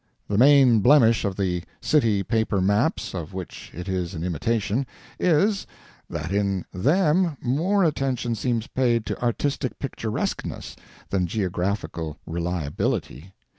[0.27, 4.87] The main blemish of the city paper maps of which it is an imitation,
[5.19, 5.67] is,
[6.09, 10.75] that in them more attention seems paid to artistic picturesqueness
[11.11, 13.31] than geographical reliability.